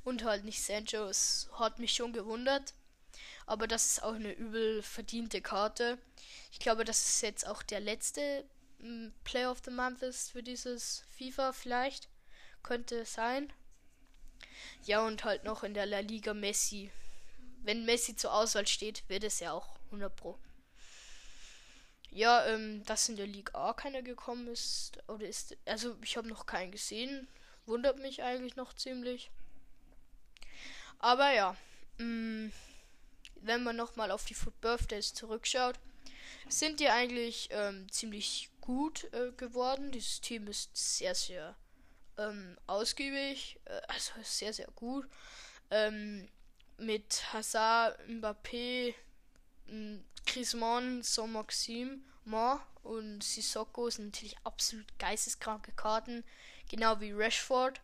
Und 0.04 0.24
halt 0.24 0.44
nicht 0.44 0.62
Sancho. 0.62 1.04
Es 1.04 1.48
hat 1.52 1.78
mich 1.78 1.94
schon 1.94 2.12
gewundert. 2.12 2.74
Aber 3.46 3.66
das 3.66 3.86
ist 3.86 4.02
auch 4.02 4.14
eine 4.14 4.32
übel 4.32 4.82
verdiente 4.82 5.40
Karte. 5.40 5.98
Ich 6.50 6.58
glaube, 6.58 6.84
dass 6.84 7.08
es 7.08 7.20
jetzt 7.20 7.46
auch 7.46 7.62
der 7.62 7.80
letzte 7.80 8.44
Player 9.22 9.50
of 9.50 9.62
the 9.64 9.70
Month 9.70 10.02
ist 10.02 10.32
für 10.32 10.42
dieses 10.42 11.04
FIFA 11.16 11.52
vielleicht. 11.52 12.08
Könnte 12.62 13.04
sein. 13.04 13.52
Ja, 14.84 15.06
und 15.06 15.24
halt 15.24 15.44
noch 15.44 15.62
in 15.62 15.74
der 15.74 15.86
La 15.86 16.00
Liga 16.00 16.34
Messi. 16.34 16.90
Wenn 17.62 17.84
Messi 17.84 18.16
zur 18.16 18.34
Auswahl 18.34 18.66
steht, 18.66 19.08
wird 19.08 19.24
es 19.24 19.40
ja 19.40 19.52
auch 19.52 19.76
100 19.86 20.14
Pro. 20.14 20.38
Ja, 22.10 22.46
ähm, 22.46 22.84
dass 22.84 23.08
in 23.08 23.16
der 23.16 23.26
Liga 23.26 23.52
A 23.54 23.72
keiner 23.72 24.02
gekommen 24.02 24.46
ist, 24.48 24.98
oder 25.08 25.26
ist, 25.26 25.56
also 25.64 25.96
ich 26.02 26.16
habe 26.16 26.28
noch 26.28 26.46
keinen 26.46 26.70
gesehen. 26.70 27.26
Wundert 27.66 27.98
mich 27.98 28.22
eigentlich 28.22 28.56
noch 28.56 28.74
ziemlich. 28.74 29.30
Aber 30.98 31.32
ja, 31.32 31.56
mh, 31.98 32.04
mm, 32.04 32.52
wenn 33.36 33.62
man 33.62 33.76
nochmal 33.76 34.10
auf 34.10 34.24
die 34.24 34.34
Foot 34.34 34.58
Birthdays 34.60 35.12
zurückschaut, 35.14 35.78
sind 36.48 36.80
die 36.80 36.88
eigentlich 36.88 37.48
ähm, 37.50 37.90
ziemlich 37.90 38.50
gut 38.60 39.12
äh, 39.12 39.32
geworden. 39.36 39.90
Dieses 39.90 40.20
Team 40.20 40.46
ist 40.46 40.76
sehr, 40.76 41.14
sehr 41.14 41.56
ähm, 42.18 42.56
ausgiebig, 42.66 43.58
äh, 43.64 43.80
also 43.88 44.12
sehr, 44.22 44.52
sehr 44.52 44.68
gut. 44.74 45.06
Ähm, 45.70 46.28
mit 46.78 47.32
Hazard, 47.32 47.98
Mbappé, 48.08 48.94
Griezmann, 50.26 51.02
Son-Maxim, 51.02 52.04
und 52.82 53.22
Sissoko 53.22 53.90
sind 53.90 54.06
natürlich 54.06 54.36
absolut 54.44 54.86
geisteskranke 54.98 55.72
Karten, 55.72 56.24
genau 56.70 57.00
wie 57.00 57.12
Rashford. 57.12 57.80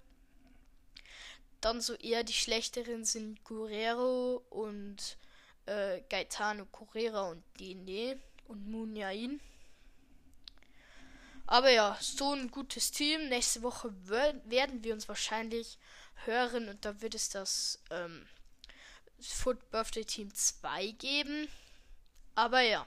Dann 1.61 1.81
so 1.81 1.95
eher 1.95 2.25
die 2.25 2.33
schlechteren 2.33 3.05
sind 3.05 3.45
Guerrero 3.45 4.43
und 4.49 5.19
äh, 5.67 6.01
Gaetano 6.09 6.65
Correra 6.67 7.31
und 7.31 7.43
Dene 7.59 8.19
und 8.49 8.67
Muniain. 8.67 9.41
Aber 11.51 11.71
ja, 11.71 11.99
so 12.01 12.33
ein 12.33 12.49
gutes 12.53 12.93
Team. 12.93 13.29
Nächste 13.29 13.63
Woche 13.63 13.93
werden 14.07 14.85
wir 14.85 14.95
uns 14.95 15.09
wahrscheinlich 15.09 15.79
hören 16.25 16.69
und 16.69 16.85
da 16.85 17.01
wird 17.01 17.17
es 17.17 17.29
das 17.29 17.83
ähm, 17.91 18.25
Foot 19.21 19.69
Birthday 19.73 20.05
Team 20.05 20.33
2 20.33 20.93
geben. 20.93 21.49
Aber 22.37 22.61
ja. 22.61 22.87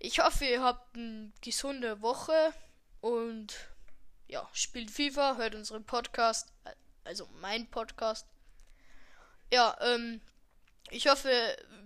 Ich 0.00 0.18
hoffe, 0.18 0.44
ihr 0.44 0.60
habt 0.60 0.96
eine 0.96 1.32
gesunde 1.40 2.02
Woche 2.02 2.52
und 3.00 3.54
ja, 4.26 4.48
spielt 4.52 4.90
FIFA, 4.90 5.36
hört 5.36 5.54
unseren 5.54 5.84
Podcast, 5.84 6.52
also 7.04 7.28
mein 7.40 7.70
Podcast. 7.70 8.26
Ja, 9.52 9.78
ähm, 9.82 10.20
ich 10.90 11.06
hoffe, 11.06 11.30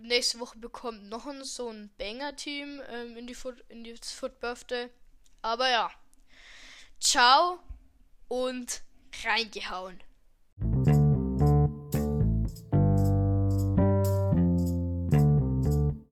nächste 0.01 0.41
Woche 0.41 0.57
bekommt 0.57 1.11
noch 1.11 1.27
ein, 1.27 1.45
so 1.45 1.69
ein 1.69 1.91
Banger-Team 1.99 2.81
ähm, 2.89 3.19
in 3.19 3.27
die 3.27 3.37
in 3.69 3.85
die 3.85 3.95
Foot 3.95 4.41
Birthday. 4.41 4.89
Aber 5.43 5.71
ja, 5.71 5.91
ciao 7.01 7.59
und 8.29 8.83
reingehauen. 9.25 10.03